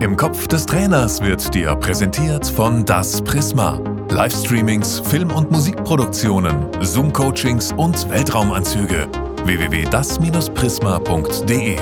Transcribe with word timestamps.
Im 0.00 0.16
Kopf 0.16 0.48
des 0.48 0.64
Trainers 0.64 1.20
wird 1.20 1.54
dir 1.54 1.76
präsentiert 1.76 2.46
von 2.46 2.86
Das 2.86 3.20
Prisma. 3.20 3.78
Livestreamings, 4.08 5.00
Film- 5.00 5.30
und 5.30 5.50
Musikproduktionen, 5.50 6.68
Zoom-Coachings 6.80 7.72
und 7.72 8.08
Weltraumanzüge. 8.08 9.10
www.das-prisma.de 9.44 11.76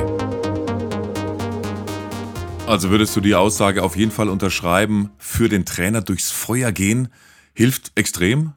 Also 2.67 2.91
würdest 2.91 3.15
du 3.15 3.21
die 3.21 3.37
Aussage 3.37 3.85
auf 3.85 3.97
jeden 3.97 4.11
Fall 4.11 4.31
unterschreiben, 4.31 5.13
für 5.19 5.49
den 5.49 5.65
Trainer 5.65 6.01
durchs 6.01 6.33
Feuer 6.33 6.73
gehen 6.73 7.11
hilft 7.55 7.93
extrem? 7.95 8.55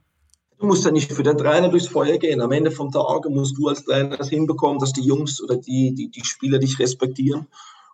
Du 0.57 0.65
musst 0.65 0.85
ja 0.85 0.91
nicht 0.91 1.13
für 1.13 1.21
den 1.21 1.37
Trainer 1.37 1.69
durchs 1.69 1.87
Feuer 1.87 2.17
gehen. 2.17 2.41
Am 2.41 2.51
Ende 2.51 2.71
vom 2.71 2.91
Tag 2.91 3.29
musst 3.29 3.55
du 3.59 3.67
als 3.67 3.85
Trainer 3.85 4.17
das 4.17 4.29
hinbekommen, 4.29 4.79
dass 4.79 4.91
die 4.91 5.03
Jungs 5.03 5.39
oder 5.39 5.57
die, 5.57 5.93
die, 5.93 6.09
die 6.09 6.25
Spieler 6.25 6.57
dich 6.57 6.79
respektieren 6.79 7.45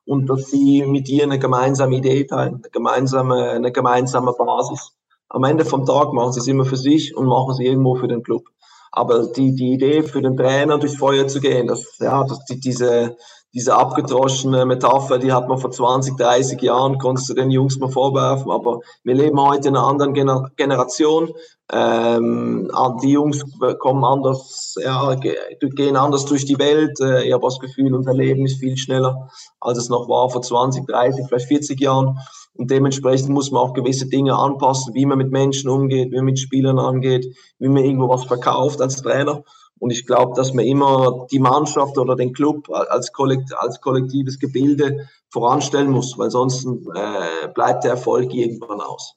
und 0.08 0.28
dass 0.28 0.50
sie 0.50 0.86
mit 0.86 1.08
dir 1.08 1.24
eine 1.24 1.38
gemeinsame 1.38 1.98
Idee 1.98 2.26
teilen, 2.26 2.56
eine 2.56 2.70
gemeinsame, 2.72 3.52
eine 3.52 3.72
gemeinsame 3.72 4.34
Basis. 4.34 4.94
Am 5.30 5.44
Ende 5.44 5.66
vom 5.66 5.86
Tag 5.86 6.14
machen 6.14 6.32
sie 6.32 6.40
es 6.40 6.48
immer 6.48 6.66
für 6.66 6.78
sich 6.78 7.16
und 7.16 7.28
machen 7.28 7.52
es 7.52 7.60
irgendwo 7.60 7.96
für 7.96 8.08
den 8.08 8.24
Club. 8.24 8.46
Aber 8.92 9.28
die, 9.28 9.54
die 9.54 9.74
Idee 9.74 10.04
für 10.04 10.22
den 10.22 10.38
Trainer 10.38 10.78
durchs 10.78 10.96
Feuer 10.96 11.28
zu 11.28 11.42
gehen, 11.42 11.68
das, 11.68 11.98
ja, 12.00 12.24
das, 12.24 12.46
die, 12.46 12.60
diese, 12.60 13.18
diese 13.58 13.76
abgedroschene 13.76 14.68
Metapher, 14.68 15.18
die 15.18 15.34
hat 15.34 15.48
man 15.48 15.58
vor 15.58 15.72
20, 15.72 16.16
30 16.16 16.62
Jahren, 16.62 17.00
konntest 17.00 17.28
du 17.28 17.34
den 17.34 17.50
Jungs 17.50 17.80
mal 17.80 17.90
vorwerfen, 17.90 18.52
aber 18.52 18.82
wir 19.04 19.16
leben 19.16 19.42
heute 19.42 19.70
in 19.70 19.76
einer 19.76 19.88
anderen 19.88 20.14
Gener 20.14 20.52
Generation. 20.58 21.34
Ähm, 21.74 22.72
die 23.02 23.14
Jungs 23.14 23.44
kommen 23.80 24.04
anders, 24.04 24.76
ja, 24.80 25.16
gehen 25.16 25.96
anders 25.96 26.26
durch 26.26 26.46
die 26.46 26.60
Welt. 26.60 27.00
Äh, 27.02 27.24
ich 27.24 27.34
habe 27.34 27.48
das 27.48 27.60
Gefühl, 27.60 27.96
unser 27.96 28.14
Leben 28.14 28.46
ist 28.46 28.60
viel 28.60 28.78
schneller, 28.78 29.28
als 29.60 29.80
es 29.80 29.90
noch 29.90 30.08
war 30.08 30.30
vor 30.30 30.44
20, 30.44 30.86
30, 30.86 31.26
vielleicht 31.28 31.48
40 31.48 31.82
Jahren. 31.82 32.20
Und 32.54 32.70
dementsprechend 32.70 33.30
muss 33.30 33.50
man 33.50 33.64
auch 33.64 33.74
gewisse 33.74 34.06
Dinge 34.06 34.36
anpassen, 34.36 34.94
wie 34.94 35.08
man 35.08 35.18
mit 35.18 35.32
Menschen 35.32 35.68
umgeht, 35.72 36.12
wie 36.12 36.18
man 36.18 36.26
mit 36.26 36.38
Spielern 36.38 36.78
angeht, 36.78 37.26
wie 37.58 37.70
man 37.70 37.84
irgendwo 37.84 38.08
was 38.08 38.26
verkauft 38.26 38.82
als 38.82 39.02
Trainer. 39.02 39.42
Und 39.80 39.92
ich 39.92 40.06
glaube, 40.06 40.34
dass 40.36 40.54
man 40.54 40.66
immer 40.66 41.28
die 41.32 41.40
Mannschaft 41.40 41.98
oder 41.98 42.16
den 42.16 42.34
Club 42.34 42.70
als, 42.70 43.12
kollekt, 43.12 43.54
als 43.58 43.80
kollektives 43.82 44.40
Gebilde 44.40 45.08
voranstellen 45.30 45.92
muss, 45.92 46.18
weil 46.18 46.32
sonst 46.32 46.66
äh, 46.66 47.48
bleibt 47.54 47.84
der 47.84 47.92
Erfolg 47.92 48.34
irgendwann 48.34 48.82
aus. 48.82 49.16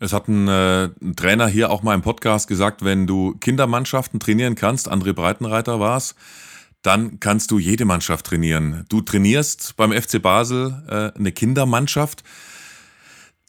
Es 0.00 0.12
hat 0.12 0.28
ein, 0.28 0.48
äh, 0.48 0.90
ein, 1.00 1.16
Trainer 1.16 1.46
hier 1.46 1.70
auch 1.70 1.82
mal 1.82 1.94
im 1.94 2.02
Podcast 2.02 2.46
gesagt, 2.46 2.84
wenn 2.84 3.06
du 3.06 3.36
Kindermannschaften 3.38 4.20
trainieren 4.20 4.54
kannst, 4.54 4.90
André 4.90 5.12
Breitenreiter 5.12 5.80
war 5.80 5.96
es, 5.96 6.14
dann 6.82 7.18
kannst 7.20 7.50
du 7.50 7.58
jede 7.58 7.86
Mannschaft 7.86 8.26
trainieren. 8.26 8.84
Du 8.90 9.00
trainierst 9.00 9.76
beim 9.76 9.92
FC 9.92 10.20
Basel 10.20 10.82
äh, 10.88 11.18
eine 11.18 11.32
Kindermannschaft. 11.32 12.22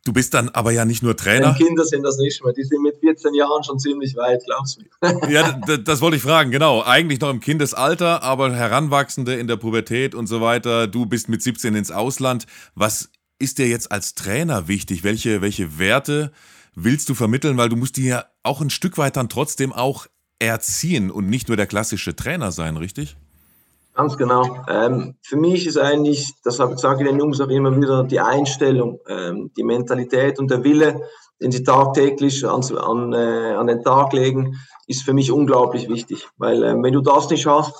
Du 0.06 0.14
bist 0.14 0.36
dann 0.36 0.50
aber 0.50 0.72
ja 0.72 0.86
nicht 0.86 1.02
nur 1.02 1.18
Trainer. 1.18 1.56
Die 1.58 1.64
Kinder 1.64 1.84
sind 1.84 2.04
das 2.04 2.18
nicht 2.18 2.44
mehr. 2.44 2.54
Die 2.54 2.64
sind 2.64 2.84
mit 2.84 2.96
14 3.00 3.34
Jahren 3.34 3.64
schon 3.64 3.80
ziemlich 3.80 4.16
weit, 4.16 4.44
glaubst 4.46 4.80
du 5.02 5.30
Ja, 5.32 5.54
das 5.54 6.00
wollte 6.00 6.18
ich 6.18 6.22
fragen, 6.22 6.52
genau. 6.52 6.84
Eigentlich 6.84 7.20
noch 7.20 7.32
im 7.32 7.40
Kindesalter, 7.40 8.22
aber 8.22 8.54
Heranwachsende 8.54 9.34
in 9.34 9.48
der 9.48 9.58
Pubertät 9.58 10.14
und 10.14 10.28
so 10.28 10.42
weiter. 10.42 10.86
Du 10.86 11.08
bist 11.08 11.28
mit 11.28 11.42
17 11.42 11.74
ins 11.74 11.90
Ausland. 11.90 12.46
Was 12.76 13.10
ist 13.40 13.58
dir 13.58 13.68
jetzt 13.68 13.92
als 13.92 14.14
Trainer 14.14 14.68
wichtig? 14.68 15.04
Welche, 15.04 15.42
welche 15.42 15.80
Werte 15.80 16.32
willst 16.76 17.10
du 17.10 17.16
vermitteln? 17.16 17.58
Weil 17.58 17.70
du 17.70 17.76
musst 17.76 17.98
die 17.98 18.06
ja 18.06 18.26
auch 18.44 18.62
ein 18.62 18.70
Stück 18.70 19.00
weit 19.00 19.18
dann 19.18 19.28
trotzdem 19.28 19.74
auch 19.74 20.06
erziehen 20.38 21.10
und 21.10 21.28
nicht 21.28 21.48
nur 21.48 21.58
der 21.58 21.66
klassische 21.66 22.16
Trainer 22.16 22.52
sein, 22.52 22.78
richtig? 22.78 23.18
Ganz 23.96 24.18
genau. 24.18 24.44
Ähm, 24.68 25.16
für 25.22 25.38
mich 25.38 25.66
ist 25.66 25.78
eigentlich, 25.78 26.34
das 26.44 26.58
sage 26.58 26.76
ich 26.76 27.08
den 27.08 27.18
Jungs 27.18 27.40
auch 27.40 27.48
immer 27.48 27.74
wieder, 27.78 28.04
die 28.04 28.20
Einstellung, 28.20 29.00
ähm, 29.08 29.52
die 29.56 29.64
Mentalität 29.64 30.38
und 30.38 30.52
der 30.52 30.66
Wille, 30.66 31.00
den 31.42 31.54
sie 31.54 31.64
tagtäglich 31.64 32.46
an, 32.46 32.62
an, 32.78 33.14
äh, 33.14 33.54
an 33.54 33.68
den 33.68 33.84
Tag 33.84 34.12
legen, 34.12 34.58
ist 34.86 35.04
für 35.04 35.14
mich 35.14 35.32
unglaublich 35.32 35.88
wichtig. 35.88 36.28
Weil 36.38 36.62
äh, 36.62 36.76
wenn 36.76 36.92
du 36.92 37.00
das 37.00 37.30
nicht 37.30 37.48
hast, 37.48 37.74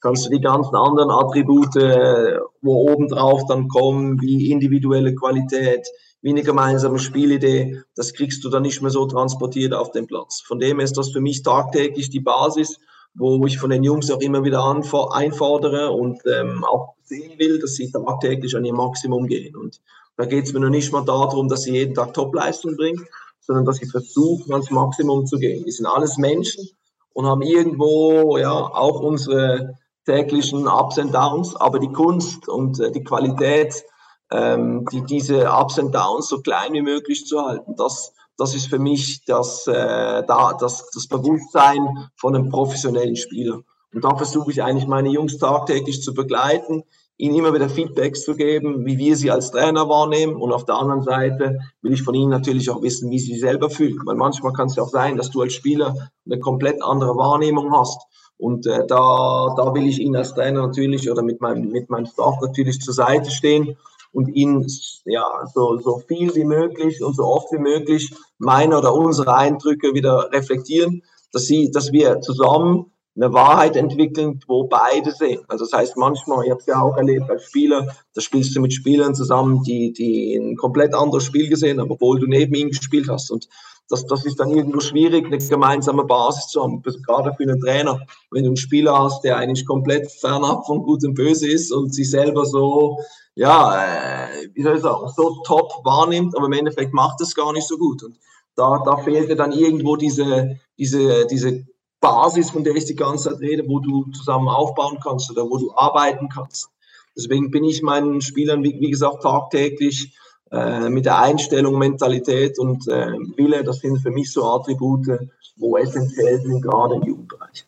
kannst 0.00 0.24
du 0.24 0.30
die 0.30 0.40
ganzen 0.40 0.74
anderen 0.74 1.10
Attribute, 1.10 1.76
äh, 1.76 2.38
wo 2.62 2.90
obendrauf 2.90 3.42
dann 3.46 3.68
kommen, 3.68 4.22
wie 4.22 4.50
individuelle 4.50 5.14
Qualität, 5.14 5.86
wie 6.22 6.30
eine 6.30 6.44
gemeinsame 6.44 6.98
Spielidee, 6.98 7.82
das 7.94 8.14
kriegst 8.14 8.42
du 8.42 8.48
dann 8.48 8.62
nicht 8.62 8.80
mehr 8.80 8.90
so 8.90 9.04
transportiert 9.04 9.74
auf 9.74 9.90
den 9.90 10.06
Platz. 10.06 10.40
Von 10.40 10.60
dem 10.60 10.80
ist 10.80 10.96
das 10.96 11.10
für 11.10 11.20
mich 11.20 11.42
tagtäglich 11.42 12.08
die 12.08 12.20
Basis 12.20 12.80
wo 13.18 13.44
ich 13.46 13.58
von 13.58 13.70
den 13.70 13.82
Jungs 13.82 14.10
auch 14.10 14.20
immer 14.20 14.44
wieder 14.44 14.64
einfordere 14.64 15.90
und 15.90 16.20
ähm, 16.26 16.64
auch 16.64 16.94
sehen 17.02 17.38
will, 17.38 17.58
dass 17.58 17.74
sie 17.74 17.90
tagtäglich 17.90 18.54
an 18.56 18.64
ihr 18.64 18.74
Maximum 18.74 19.26
gehen. 19.26 19.56
Und 19.56 19.80
da 20.16 20.24
geht 20.24 20.44
es 20.44 20.52
mir 20.52 20.60
noch 20.60 20.70
nicht 20.70 20.92
mal 20.92 21.04
darum, 21.04 21.48
dass 21.48 21.62
sie 21.62 21.72
jeden 21.72 21.94
Tag 21.94 22.14
Topleistung 22.14 22.76
bringen, 22.76 23.06
sondern 23.40 23.64
dass 23.64 23.76
sie 23.76 23.86
versuchen, 23.86 24.52
ans 24.52 24.70
Maximum 24.70 25.26
zu 25.26 25.38
gehen. 25.38 25.64
Wir 25.64 25.72
sind 25.72 25.86
alles 25.86 26.16
Menschen 26.16 26.68
und 27.12 27.26
haben 27.26 27.42
irgendwo 27.42 28.38
ja 28.38 28.52
auch 28.52 29.00
unsere 29.00 29.78
täglichen 30.06 30.68
Ups 30.68 30.98
und 30.98 31.12
Downs, 31.12 31.56
aber 31.56 31.78
die 31.80 31.92
Kunst 31.92 32.48
und 32.48 32.78
äh, 32.80 32.92
die 32.92 33.04
Qualität, 33.04 33.84
ähm, 34.30 34.86
die, 34.92 35.02
diese 35.02 35.50
Ups 35.50 35.78
und 35.78 35.94
Downs 35.94 36.28
so 36.28 36.40
klein 36.40 36.72
wie 36.72 36.82
möglich 36.82 37.26
zu 37.26 37.40
halten, 37.40 37.74
das 37.76 38.12
das 38.38 38.54
ist 38.54 38.68
für 38.68 38.78
mich 38.78 39.24
das, 39.26 39.66
äh, 39.66 40.22
da, 40.26 40.56
das, 40.58 40.88
das 40.94 41.08
Bewusstsein 41.08 42.08
von 42.16 42.34
einem 42.34 42.48
professionellen 42.48 43.16
Spieler. 43.16 43.60
Und 43.92 44.04
da 44.04 44.16
versuche 44.16 44.52
ich 44.52 44.62
eigentlich 44.62 44.86
meine 44.86 45.08
Jungs 45.10 45.38
tagtäglich 45.38 46.02
zu 46.02 46.14
begleiten, 46.14 46.84
ihnen 47.16 47.34
immer 47.34 47.52
wieder 47.52 47.68
Feedbacks 47.68 48.22
zu 48.22 48.36
geben, 48.36 48.86
wie 48.86 48.96
wir 48.96 49.16
sie 49.16 49.32
als 49.32 49.50
Trainer 49.50 49.88
wahrnehmen. 49.88 50.36
Und 50.36 50.52
auf 50.52 50.64
der 50.64 50.76
anderen 50.76 51.02
Seite 51.02 51.58
will 51.82 51.92
ich 51.92 52.02
von 52.02 52.14
ihnen 52.14 52.30
natürlich 52.30 52.70
auch 52.70 52.80
wissen, 52.80 53.10
wie 53.10 53.18
sie 53.18 53.32
sich 53.32 53.40
selber 53.40 53.70
fühlen. 53.70 53.98
Weil 54.04 54.14
manchmal 54.14 54.52
kann 54.52 54.68
es 54.68 54.76
ja 54.76 54.84
auch 54.84 54.88
sein, 54.88 55.16
dass 55.16 55.30
du 55.30 55.40
als 55.40 55.54
Spieler 55.54 56.10
eine 56.24 56.38
komplett 56.38 56.80
andere 56.82 57.16
Wahrnehmung 57.16 57.72
hast. 57.72 58.00
Und 58.36 58.66
äh, 58.66 58.86
da, 58.86 59.52
da 59.56 59.74
will 59.74 59.88
ich 59.88 59.98
ihnen 59.98 60.14
als 60.14 60.34
Trainer 60.34 60.64
natürlich 60.64 61.10
oder 61.10 61.22
mit 61.22 61.40
meinem, 61.40 61.72
mit 61.72 61.90
meinem 61.90 62.06
Staff 62.06 62.36
natürlich 62.40 62.80
zur 62.80 62.94
Seite 62.94 63.32
stehen 63.32 63.76
und 64.12 64.28
ihnen 64.28 64.66
ja, 65.04 65.24
so, 65.54 65.78
so 65.78 66.02
viel 66.06 66.34
wie 66.34 66.44
möglich 66.44 67.02
und 67.02 67.14
so 67.14 67.24
oft 67.24 67.52
wie 67.52 67.58
möglich 67.58 68.12
meine 68.38 68.78
oder 68.78 68.94
unsere 68.94 69.34
Eindrücke 69.34 69.94
wieder 69.94 70.30
reflektieren, 70.32 71.02
dass, 71.32 71.44
sie, 71.46 71.70
dass 71.70 71.92
wir 71.92 72.20
zusammen 72.20 72.92
eine 73.20 73.32
Wahrheit 73.32 73.76
entwickeln, 73.76 74.40
wo 74.46 74.64
beide 74.64 75.10
sehen. 75.10 75.40
Also 75.48 75.64
das 75.64 75.72
heißt 75.72 75.96
manchmal, 75.96 76.44
ich 76.44 76.50
habe 76.50 76.60
es 76.60 76.66
ja 76.66 76.80
auch 76.80 76.96
erlebt 76.96 77.28
als 77.28 77.44
Spieler, 77.44 77.88
da 78.14 78.20
spielst 78.20 78.54
du 78.54 78.60
mit 78.60 78.72
Spielern 78.72 79.14
zusammen, 79.14 79.62
die, 79.64 79.92
die 79.92 80.36
ein 80.36 80.56
komplett 80.56 80.94
anderes 80.94 81.24
Spiel 81.24 81.48
gesehen 81.48 81.80
haben, 81.80 81.90
obwohl 81.90 82.20
du 82.20 82.26
neben 82.26 82.54
ihnen 82.54 82.70
gespielt 82.70 83.08
hast. 83.08 83.30
Und 83.30 83.48
das, 83.88 84.06
das 84.06 84.24
ist 84.24 84.38
dann 84.38 84.50
irgendwo 84.50 84.80
schwierig, 84.80 85.26
eine 85.26 85.38
gemeinsame 85.38 86.04
Basis 86.04 86.48
zu 86.48 86.62
haben, 86.62 86.82
gerade 86.82 87.32
für 87.34 87.42
einen 87.42 87.60
Trainer. 87.60 88.00
Wenn 88.30 88.44
du 88.44 88.50
einen 88.50 88.56
Spieler 88.56 88.96
hast, 88.96 89.24
der 89.24 89.38
eigentlich 89.38 89.66
komplett 89.66 90.10
fernab 90.12 90.66
von 90.66 90.82
Gut 90.82 91.04
und 91.04 91.14
Böse 91.14 91.50
ist 91.50 91.72
und 91.72 91.94
sich 91.94 92.10
selber 92.10 92.44
so 92.44 92.98
ja, 93.38 93.84
äh, 93.84 94.48
wie 94.52 94.62
soll 94.64 94.76
ich 94.76 94.82
sagen, 94.82 95.08
so 95.14 95.42
top 95.46 95.70
wahrnimmt, 95.84 96.36
aber 96.36 96.46
im 96.46 96.54
Endeffekt 96.54 96.92
macht 96.92 97.20
es 97.20 97.36
gar 97.36 97.52
nicht 97.52 97.68
so 97.68 97.78
gut. 97.78 98.02
Und 98.02 98.18
da, 98.56 98.82
da 98.84 98.96
fehlte 98.96 99.36
dann 99.36 99.52
irgendwo 99.52 99.94
diese, 99.94 100.58
diese, 100.76 101.24
diese 101.28 101.64
Basis, 102.00 102.50
von 102.50 102.64
der 102.64 102.74
ich 102.74 102.86
die 102.86 102.96
ganze 102.96 103.30
Zeit 103.30 103.38
rede, 103.38 103.62
wo 103.68 103.78
du 103.78 104.10
zusammen 104.10 104.48
aufbauen 104.48 104.98
kannst 105.00 105.30
oder 105.30 105.44
wo 105.48 105.56
du 105.56 105.72
arbeiten 105.72 106.28
kannst. 106.28 106.70
Deswegen 107.16 107.52
bin 107.52 107.62
ich 107.62 107.80
meinen 107.80 108.20
Spielern, 108.22 108.64
wie, 108.64 108.76
wie 108.80 108.90
gesagt, 108.90 109.22
tagtäglich 109.22 110.16
äh, 110.50 110.88
mit 110.88 111.04
der 111.04 111.20
Einstellung, 111.20 111.78
Mentalität 111.78 112.58
und 112.58 112.88
äh, 112.88 113.12
Wille, 113.36 113.62
das 113.62 113.78
sind 113.78 114.00
für 114.00 114.10
mich 114.10 114.32
so 114.32 114.50
Attribute, 114.50 115.16
wo 115.58 115.76
essentiell 115.76 116.40
sind, 116.40 116.60
gerade 116.62 116.96
im 116.96 117.04
Jugendbereich. 117.04 117.64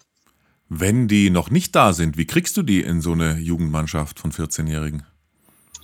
Wenn 0.69 1.07
die 1.07 1.31
noch 1.31 1.49
nicht 1.49 1.77
da 1.77 1.93
sind, 1.93 2.19
wie 2.19 2.27
kriegst 2.27 2.57
du 2.57 2.65
die 2.65 2.81
in 2.81 3.01
so 3.01 3.13
eine 3.13 3.39
Jugendmannschaft 3.39 4.19
von 4.19 4.33
14-Jährigen? 4.33 5.05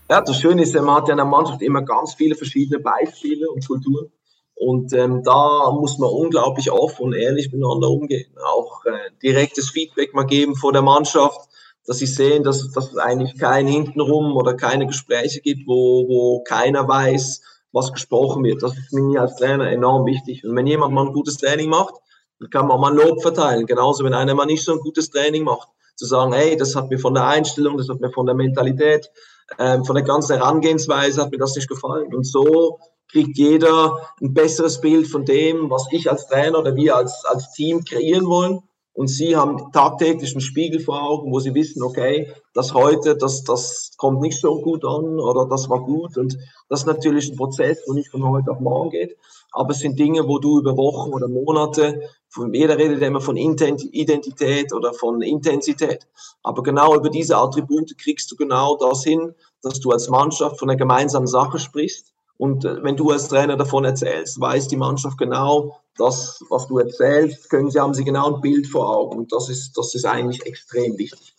Ja, 0.09 0.21
das 0.21 0.39
Schöne 0.39 0.63
ist, 0.63 0.75
man 0.75 0.95
hat 0.95 1.09
ja 1.09 1.15
in 1.15 1.19
der 1.19 1.27
Mannschaft 1.27 1.63
immer 1.63 1.83
ganz 1.83 2.15
viele 2.15 2.37
verschiedene 2.37 2.79
Beispiele 2.79 3.51
und 3.51 3.67
Kulturen. 3.67 4.13
Und 4.55 4.93
ähm, 4.93 5.23
da 5.25 5.73
muss 5.73 5.99
man 5.99 6.11
unglaublich 6.11 6.71
offen 6.71 7.07
und 7.07 7.13
ehrlich 7.13 7.53
miteinander 7.53 7.91
umgehen. 7.91 8.33
Auch 8.43 8.85
äh, 8.85 9.11
direktes 9.21 9.71
Feedback 9.71 10.15
mal 10.15 10.25
geben 10.25 10.55
vor 10.55 10.73
der 10.73 10.83
Mannschaft, 10.83 11.41
dass 11.87 11.99
sie 11.99 12.07
sehen, 12.07 12.45
dass, 12.45 12.71
dass 12.73 12.93
es 12.93 12.97
eigentlich 12.97 13.37
kein 13.37 13.67
Hintenrum 13.67 14.37
oder 14.37 14.55
keine 14.55 14.87
Gespräche 14.87 15.41
gibt, 15.41 15.67
wo, 15.67 16.07
wo 16.09 16.43
keiner 16.45 16.87
weiß, 16.87 17.43
was 17.73 17.93
gesprochen 17.93 18.45
wird. 18.45 18.63
Das 18.63 18.79
ist 18.79 18.93
mir 18.93 19.21
als 19.21 19.37
Trainer 19.37 19.71
enorm 19.71 20.07
wichtig. 20.07 20.45
Und 20.45 20.55
wenn 20.55 20.69
jemand 20.69 20.95
mal 20.95 21.07
ein 21.07 21.13
gutes 21.13 21.37
Training 21.37 21.69
macht, 21.69 21.95
dann 22.39 22.49
kann 22.49 22.69
man 22.69 22.81
mal 22.81 22.95
Lob 22.95 23.23
verteilen. 23.23 23.67
Genauso, 23.67 24.05
wenn 24.05 24.15
einer 24.15 24.35
mal 24.35 24.47
nicht 24.47 24.65
so 24.65 24.73
ein 24.73 24.81
gutes 24.81 25.11
Training 25.11 25.43
macht, 25.43 25.69
zu 25.97 26.07
sagen, 26.07 26.33
hey, 26.33 26.57
das 26.57 26.77
hat 26.77 26.91
mir 26.91 26.99
von 26.99 27.15
der 27.15 27.27
Einstellung, 27.27 27.77
das 27.77 27.89
hat 27.89 28.01
mir 28.01 28.11
von 28.13 28.27
der 28.27 28.35
Mentalität, 28.35 29.11
ähm, 29.59 29.85
von 29.85 29.95
der 29.95 30.05
ganzen 30.05 30.37
Herangehensweise 30.37 31.23
hat 31.23 31.31
mir 31.31 31.39
das 31.39 31.55
nicht 31.55 31.69
gefallen. 31.69 32.15
Und 32.15 32.27
so 32.27 32.79
kriegt 33.11 33.39
jeder 33.39 33.97
ein 34.21 34.35
besseres 34.35 34.81
Bild 34.81 35.07
von 35.07 35.25
dem, 35.25 35.71
was 35.71 35.87
ich 35.93 36.11
als 36.11 36.27
Trainer 36.27 36.59
oder 36.59 36.75
wir 36.75 36.97
als, 36.97 37.25
als 37.25 37.53
Team 37.53 37.85
kreieren 37.85 38.27
wollen. 38.27 38.61
und 38.93 39.09
sie 39.09 39.37
haben 39.37 39.73
tagtäglich 39.73 40.33
einen 40.33 40.41
Spiegel 40.41 40.81
vor 40.81 41.03
Augen, 41.03 41.31
wo 41.31 41.39
sie 41.39 41.55
wissen, 41.55 41.83
okay, 41.83 42.33
das 42.55 42.73
heute, 42.73 43.15
das, 43.15 43.45
das 43.45 43.93
kommt 43.99 44.23
nicht 44.23 44.41
so 44.41 44.61
gut 44.63 44.85
an 44.87 45.21
oder 45.21 45.47
das 45.47 45.69
war 45.69 45.85
gut. 45.85 46.17
Und 46.17 46.39
das 46.71 46.81
ist 46.81 46.87
natürlich 46.87 47.31
ein 47.31 47.37
Prozess, 47.37 47.83
wo 47.87 47.93
nicht 47.93 48.09
von 48.09 48.27
heute 48.27 48.51
auf 48.51 48.61
morgen 48.61 48.91
geht. 48.91 49.17
Aber 49.57 49.71
es 49.71 49.81
sind 49.81 49.99
Dinge, 49.99 50.29
wo 50.29 50.39
du 50.39 50.61
über 50.61 50.77
Wochen 50.77 51.13
oder 51.13 51.29
Monate, 51.29 52.01
von, 52.29 52.53
jeder 52.53 52.77
redet 52.77 53.03
immer 53.03 53.21
von 53.21 53.37
Identität 53.37 54.73
oder 54.73 54.93
von 54.93 55.23
Intensität. 55.23 56.07
Aber 56.43 56.63
genau 56.63 56.95
über 56.95 57.11
diese 57.11 57.37
Attribute 57.37 57.97
kriegst 57.99 58.31
du 58.31 58.37
genau 58.37 58.77
das 58.77 59.03
hin, 59.03 59.35
dass 59.63 59.81
du 59.81 59.91
als 59.91 60.09
Mannschaft 60.09 60.59
von 60.59 60.69
einer 60.69 60.77
gemeinsamen 60.77 61.27
Sache 61.27 61.59
sprichst 61.59 62.13
und 62.39 62.65
äh, 62.65 62.83
wenn 62.83 62.97
du 62.97 63.11
als 63.11 63.29
Trainer 63.29 63.57
davon 63.57 63.85
erzählst, 63.85 64.41
weiß 64.41 64.69
die 64.69 64.77
Mannschaft 64.77 65.19
genau, 65.19 65.81
das, 65.97 66.41
was 66.51 66.67
du 66.67 66.79
erzählst, 66.79 67.49
können 67.49 67.71
sie, 67.71 67.81
haben 67.81 67.95
sie 67.95 68.05
genau 68.05 68.35
ein 68.35 68.41
Bild 68.41 68.67
vor 68.67 68.95
Augen. 68.95 69.19
Und 69.19 69.33
das 69.33 69.49
ist, 69.49 69.77
das 69.77 69.95
ist 69.95 70.05
eigentlich 70.05 70.45
extrem 70.45 70.99
wichtig. 70.99 71.36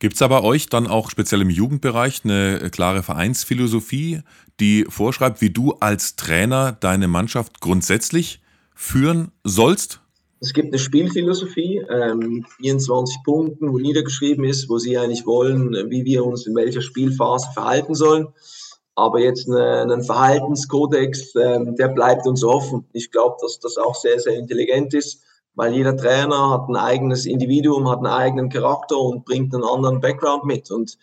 Gibt 0.00 0.14
es 0.14 0.22
aber 0.22 0.44
euch 0.44 0.68
dann 0.68 0.86
auch 0.86 1.10
speziell 1.10 1.42
im 1.42 1.50
Jugendbereich 1.50 2.20
eine 2.24 2.60
äh, 2.60 2.70
klare 2.70 3.02
Vereinsphilosophie, 3.02 4.20
die 4.60 4.84
vorschreibt, 4.88 5.40
wie 5.40 5.50
du 5.50 5.72
als 5.80 6.14
Trainer 6.14 6.72
deine 6.72 7.08
Mannschaft 7.08 7.60
grundsätzlich 7.60 8.40
führen 8.74 9.32
sollst? 9.42 10.00
Es 10.40 10.52
gibt 10.52 10.68
eine 10.68 10.78
Spielphilosophie, 10.78 11.82
ähm, 11.90 12.46
24 12.58 13.24
Punkten, 13.24 13.72
wo 13.72 13.78
niedergeschrieben 13.78 14.44
ist, 14.44 14.68
wo 14.68 14.78
sie 14.78 14.96
eigentlich 14.96 15.26
wollen, 15.26 15.72
wie 15.90 16.04
wir 16.04 16.24
uns 16.24 16.46
in 16.46 16.54
welcher 16.54 16.80
Spielphase 16.80 17.48
verhalten 17.52 17.96
sollen. 17.96 18.28
Aber 18.94 19.18
jetzt 19.20 19.48
eine, 19.48 19.82
einen 19.82 20.04
Verhaltenskodex, 20.04 21.34
ähm, 21.34 21.74
der 21.74 21.88
bleibt 21.88 22.26
uns 22.26 22.44
offen. 22.44 22.84
Ich 22.92 23.10
glaube, 23.10 23.36
dass 23.40 23.58
das 23.58 23.76
auch 23.78 23.96
sehr, 23.96 24.20
sehr 24.20 24.38
intelligent 24.38 24.94
ist, 24.94 25.22
weil 25.58 25.74
jeder 25.74 25.96
Trainer 25.96 26.50
hat 26.50 26.68
ein 26.68 26.76
eigenes 26.76 27.26
Individuum, 27.26 27.90
hat 27.90 27.98
einen 27.98 28.06
eigenen 28.06 28.48
Charakter 28.48 28.96
und 28.96 29.24
bringt 29.24 29.52
einen 29.52 29.64
anderen 29.64 30.00
Background 30.00 30.44
mit. 30.44 30.70
Und 30.70 30.96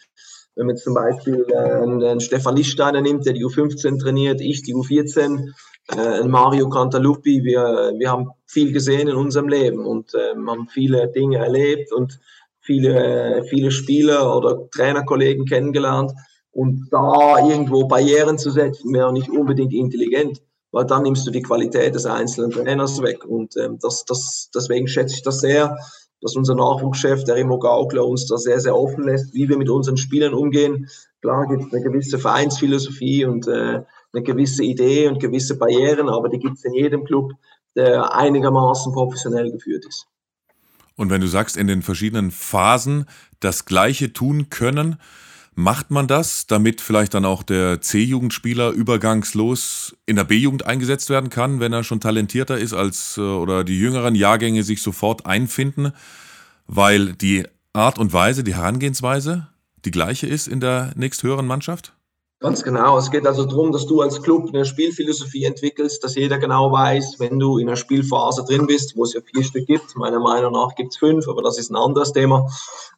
wenn 0.56 0.68
man 0.68 0.78
zum 0.78 0.94
Beispiel 0.94 1.46
äh, 1.50 1.58
einen 1.58 2.22
Stefan 2.22 2.56
Lichtsteiner 2.56 3.02
nimmt, 3.02 3.26
der 3.26 3.34
die 3.34 3.46
U15 3.46 4.02
trainiert, 4.02 4.40
ich 4.40 4.64
die 4.64 4.74
U14, 4.74 5.52
äh, 5.98 6.24
Mario 6.24 6.70
Cantaluppi, 6.70 7.44
wir, 7.44 7.92
wir 7.98 8.10
haben 8.10 8.30
viel 8.48 8.72
gesehen 8.72 9.10
in 9.10 9.18
unserem 9.18 9.50
Leben 9.50 9.86
und 9.86 10.14
äh, 10.16 10.34
haben 10.48 10.70
viele 10.70 11.12
Dinge 11.12 11.40
erlebt 11.40 11.92
und 11.92 12.18
viele, 12.62 13.44
viele 13.50 13.72
Spieler 13.72 14.38
oder 14.38 14.70
Trainerkollegen 14.70 15.46
kennengelernt 15.46 16.14
und 16.52 16.88
da 16.92 17.46
irgendwo 17.46 17.90
Barrieren 17.90 18.38
zu 18.38 18.52
setzen, 18.52 18.94
wäre 18.94 19.12
nicht 19.12 19.30
unbedingt 19.30 19.74
intelligent, 19.74 20.42
weil 20.76 20.86
dann 20.86 21.04
nimmst 21.04 21.26
du 21.26 21.32
die 21.32 21.42
Qualität 21.42 21.96
des 21.96 22.06
einzelnen 22.06 22.52
Trainers 22.52 23.02
weg. 23.02 23.24
Und 23.24 23.56
ähm, 23.56 23.80
das, 23.82 24.04
das, 24.04 24.50
deswegen 24.54 24.90
schätze 24.90 25.16
ich 25.16 25.24
das 25.24 25.40
sehr, 25.40 25.78
dass 26.20 26.36
unser 26.36 26.54
Nachwuchschef, 26.54 27.24
der 27.24 27.36
Remo 27.36 27.60
Gaukler, 27.60 28.06
uns 28.06 28.28
da 28.28 28.36
sehr, 28.36 28.60
sehr 28.60 28.76
offen 28.76 29.06
lässt, 29.06 29.34
wie 29.34 29.48
wir 29.48 29.58
mit 29.58 29.70
unseren 29.70 29.96
Spielern 29.96 30.34
umgehen. 30.34 30.90
Klar 31.22 31.48
gibt 31.48 31.64
es 31.64 31.74
eine 31.74 31.82
gewisse 31.82 32.20
Vereinsphilosophie 32.20 33.24
und 33.24 33.48
äh, 33.48 33.84
eine 34.12 34.24
gewisse 34.24 34.66
Idee 34.66 35.08
und 35.08 35.22
gewisse 35.22 35.58
Barrieren, 35.58 36.10
aber 36.10 36.28
die 36.28 36.40
gibt 36.40 36.58
es 36.58 36.66
in 36.66 36.74
jedem 36.74 37.06
Club, 37.06 37.32
der 37.78 38.14
einigermaßen 38.14 38.92
professionell 38.92 39.52
geführt 39.52 39.86
ist. 39.88 40.08
Und 40.98 41.10
wenn 41.10 41.22
du 41.22 41.28
sagst, 41.28 41.56
in 41.56 41.68
den 41.68 41.84
verschiedenen 41.84 42.32
Phasen 42.32 43.06
das 43.40 43.64
Gleiche 43.64 44.12
tun 44.12 44.50
können, 44.50 44.98
Macht 45.58 45.90
man 45.90 46.08
das, 46.08 46.48
damit 46.48 46.82
vielleicht 46.82 47.14
dann 47.14 47.24
auch 47.24 47.42
der 47.42 47.80
C-Jugendspieler 47.80 48.72
übergangslos 48.72 49.96
in 50.06 50.18
der 50.18 50.26
B-Jugend 50.26 50.66
eingesetzt 50.66 51.10
werden 51.10 51.30
kann, 51.30 51.62
wenn 51.62 51.72
er 51.72 51.86
schon 51.86 52.02
talentierter 52.02 52.58
ist 52.58 52.74
als 52.74 53.18
äh, 53.18 53.22
oder 53.22 53.64
die 53.64 53.80
jüngeren 53.80 54.16
Jahrgänge 54.16 54.64
sich 54.64 54.82
sofort 54.82 55.26
einfinden, 55.26 55.94
weil 56.68 57.14
die 57.14 57.46
Art 57.72 58.00
und 58.00 58.12
Weise, 58.12 58.44
die 58.44 58.56
Herangehensweise 58.56 59.48
die 59.86 59.92
gleiche 59.92 60.28
ist 60.28 60.48
in 60.48 60.60
der 60.60 60.92
nächsthöheren 60.96 61.48
Mannschaft? 61.48 61.94
Ganz 62.42 62.62
genau. 62.64 62.98
Es 62.98 63.10
geht 63.10 63.26
also 63.26 63.46
darum, 63.46 63.72
dass 63.72 63.86
du 63.86 64.02
als 64.02 64.22
Club 64.22 64.50
eine 64.50 64.66
Spielphilosophie 64.66 65.46
entwickelst, 65.46 66.04
dass 66.04 66.16
jeder 66.16 66.38
genau 66.38 66.72
weiß, 66.72 67.16
wenn 67.20 67.40
du 67.40 67.58
in 67.58 67.68
einer 67.68 67.78
Spielphase 67.78 68.44
drin 68.44 68.68
bist, 68.68 68.98
wo 68.98 69.04
es 69.04 69.14
ja 69.14 69.22
vier 69.22 69.44
Stück 69.44 69.66
gibt, 69.68 69.96
meiner 69.96 70.20
Meinung 70.20 70.52
nach 70.52 70.76
gibt 70.76 70.92
es 70.92 70.98
fünf, 70.98 71.28
aber 71.30 71.42
das 71.42 71.58
ist 71.58 71.72
ein 71.72 71.78
anderes 71.78 72.12
Thema. 72.12 72.46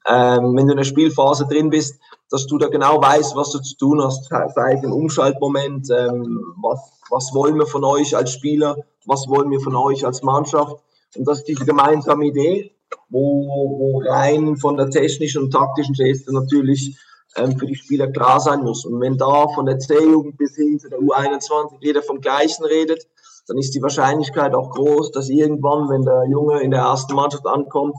Ähm, 0.07 0.55
wenn 0.55 0.65
du 0.65 0.73
in 0.73 0.79
einer 0.79 0.83
Spielphase 0.83 1.45
drin 1.45 1.69
bist, 1.69 1.99
dass 2.29 2.45
du 2.47 2.57
da 2.57 2.67
genau 2.67 3.01
weißt, 3.01 3.35
was 3.35 3.51
du 3.51 3.59
zu 3.59 3.77
tun 3.77 4.01
hast, 4.01 4.27
sei 4.29 4.73
es 4.73 4.83
im 4.83 4.91
Umschaltmoment, 4.91 5.89
ähm, 5.91 6.43
was, 6.61 6.79
was 7.09 7.33
wollen 7.33 7.57
wir 7.57 7.67
von 7.67 7.83
euch 7.83 8.15
als 8.15 8.31
Spieler, 8.31 8.75
was 9.05 9.27
wollen 9.27 9.49
wir 9.49 9.59
von 9.61 9.75
euch 9.75 10.05
als 10.05 10.23
Mannschaft. 10.23 10.75
Und 11.15 11.27
das 11.27 11.39
ist 11.39 11.47
diese 11.47 11.65
gemeinsame 11.65 12.25
Idee, 12.25 12.71
wo, 13.09 13.47
wo 13.79 14.01
rein 14.05 14.57
von 14.57 14.77
der 14.77 14.89
technischen 14.89 15.43
und 15.43 15.51
taktischen 15.51 15.95
Geste 15.95 16.33
natürlich 16.33 16.97
ähm, 17.37 17.57
für 17.57 17.65
die 17.65 17.75
Spieler 17.75 18.07
klar 18.07 18.39
sein 18.39 18.61
muss. 18.61 18.85
Und 18.85 18.99
wenn 18.99 19.17
da 19.17 19.47
von 19.49 19.65
der 19.65 19.79
C-Jugend 19.79 20.37
bis 20.37 20.55
hin 20.55 20.79
zu 20.79 20.89
der 20.89 20.99
U21 20.99 21.77
jeder 21.81 22.01
vom 22.01 22.19
Gleichen 22.19 22.65
redet, 22.65 23.07
dann 23.47 23.57
ist 23.57 23.73
die 23.73 23.81
Wahrscheinlichkeit 23.81 24.53
auch 24.53 24.71
groß, 24.71 25.11
dass 25.11 25.29
irgendwann, 25.29 25.89
wenn 25.89 26.01
der 26.01 26.25
Junge 26.29 26.61
in 26.61 26.71
der 26.71 26.81
ersten 26.81 27.15
Mannschaft 27.15 27.47
ankommt, 27.47 27.95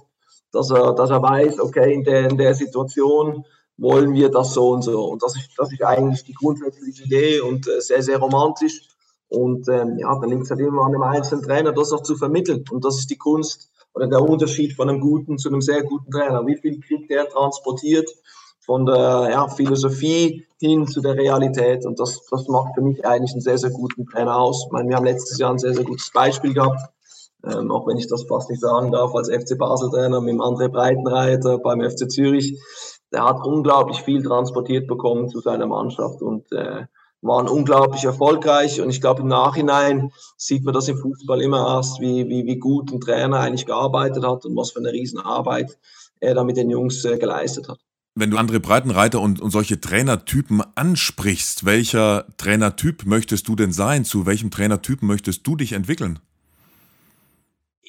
dass 0.52 0.70
er, 0.70 0.94
dass 0.94 1.10
er 1.10 1.22
weiß, 1.22 1.60
okay, 1.60 1.94
in 1.94 2.04
der, 2.04 2.28
in 2.28 2.36
der 2.36 2.54
Situation 2.54 3.44
wollen 3.78 4.12
wir 4.12 4.28
das 4.28 4.52
so 4.52 4.70
und 4.70 4.82
so. 4.82 5.04
Und 5.04 5.22
das 5.22 5.36
ist, 5.36 5.50
das 5.56 5.72
ist 5.72 5.82
eigentlich 5.82 6.24
die 6.24 6.34
grundsätzliche 6.34 7.04
Idee 7.04 7.40
und 7.40 7.66
äh, 7.66 7.80
sehr, 7.80 8.02
sehr 8.02 8.18
romantisch. 8.18 8.82
Und 9.28 9.68
ähm, 9.68 9.98
ja, 9.98 10.18
dann 10.18 10.30
liegt 10.30 10.44
es 10.44 10.50
halt 10.50 10.60
immer 10.60 10.84
an 10.84 10.92
dem 10.92 11.02
einzelnen 11.02 11.42
Trainer, 11.42 11.72
das 11.72 11.92
auch 11.92 12.02
zu 12.02 12.16
vermitteln. 12.16 12.64
Und 12.70 12.84
das 12.84 12.98
ist 12.98 13.10
die 13.10 13.18
Kunst 13.18 13.70
oder 13.94 14.06
der 14.06 14.22
Unterschied 14.22 14.74
von 14.74 14.88
einem 14.88 15.00
guten 15.00 15.38
zu 15.38 15.48
einem 15.48 15.60
sehr 15.60 15.82
guten 15.82 16.10
Trainer. 16.10 16.46
Wie 16.46 16.56
viel 16.56 16.80
kriegt 16.80 17.10
der 17.10 17.28
transportiert 17.28 18.08
von 18.68 18.84
der 18.84 19.28
ja, 19.30 19.48
Philosophie 19.48 20.46
hin 20.60 20.86
zu 20.86 21.00
der 21.00 21.14
Realität. 21.14 21.86
Und 21.86 21.98
das, 21.98 22.20
das 22.30 22.48
macht 22.48 22.74
für 22.74 22.82
mich 22.82 23.02
eigentlich 23.06 23.32
einen 23.32 23.40
sehr, 23.40 23.56
sehr 23.56 23.70
guten 23.70 24.06
Trainer 24.06 24.36
aus. 24.36 24.64
Ich 24.66 24.72
meine, 24.72 24.90
wir 24.90 24.96
haben 24.96 25.06
letztes 25.06 25.38
Jahr 25.38 25.52
ein 25.52 25.58
sehr, 25.58 25.72
sehr 25.72 25.84
gutes 25.84 26.10
Beispiel 26.12 26.52
gehabt, 26.52 26.80
ähm, 27.46 27.70
auch 27.70 27.86
wenn 27.86 27.96
ich 27.96 28.08
das 28.08 28.24
fast 28.24 28.50
nicht 28.50 28.60
sagen 28.60 28.92
darf, 28.92 29.14
als 29.14 29.30
FC 29.30 29.56
Basel-Trainer 29.56 30.20
mit 30.20 30.34
dem 30.34 30.42
André 30.42 30.68
Breitenreiter 30.68 31.58
beim 31.58 31.80
FC 31.80 32.10
Zürich. 32.10 32.60
Der 33.12 33.24
hat 33.24 33.44
unglaublich 33.44 34.02
viel 34.02 34.22
transportiert 34.22 34.86
bekommen 34.86 35.28
zu 35.28 35.40
seiner 35.40 35.66
Mannschaft 35.66 36.20
und 36.22 36.50
äh, 36.52 36.86
waren 37.20 37.48
unglaublich 37.48 38.04
erfolgreich. 38.04 38.80
Und 38.80 38.90
ich 38.90 39.00
glaube, 39.00 39.22
im 39.22 39.28
Nachhinein 39.28 40.12
sieht 40.36 40.64
man 40.64 40.74
das 40.74 40.88
im 40.88 40.98
Fußball 40.98 41.40
immer 41.40 41.66
erst, 41.66 42.00
wie, 42.00 42.28
wie, 42.28 42.44
wie 42.46 42.58
gut 42.58 42.92
ein 42.92 43.00
Trainer 43.00 43.40
eigentlich 43.40 43.66
gearbeitet 43.66 44.24
hat 44.24 44.44
und 44.44 44.56
was 44.56 44.72
für 44.72 44.80
eine 44.80 44.92
Riesenarbeit 44.92 45.78
er 46.20 46.34
da 46.34 46.44
mit 46.44 46.56
den 46.56 46.70
Jungs 46.70 47.04
äh, 47.04 47.18
geleistet 47.18 47.68
hat 47.68 47.78
wenn 48.18 48.30
du 48.30 48.36
andere 48.36 48.60
Breitenreiter 48.60 49.20
und, 49.20 49.40
und 49.40 49.50
solche 49.50 49.80
Trainertypen 49.80 50.62
ansprichst, 50.74 51.64
welcher 51.64 52.26
Trainertyp 52.36 53.06
möchtest 53.06 53.46
du 53.48 53.54
denn 53.54 53.72
sein? 53.72 54.04
Zu 54.04 54.26
welchem 54.26 54.50
Trainertypen 54.50 55.06
möchtest 55.06 55.46
du 55.46 55.56
dich 55.56 55.72
entwickeln? 55.72 56.18